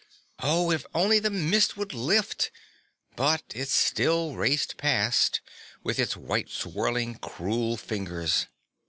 [0.41, 2.49] Oh, if only the mist would lift,
[3.15, 5.41] but it still raced past,
[5.83, 8.47] with its white swirling, cruel fingers.